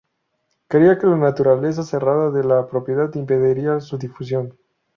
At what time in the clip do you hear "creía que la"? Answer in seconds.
0.67-1.15